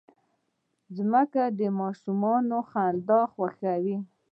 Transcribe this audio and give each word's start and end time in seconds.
مځکه 1.11 1.43
د 1.59 1.61
ماشوم 1.79 2.21
خندا 2.69 3.19
خوښوي. 3.33 3.97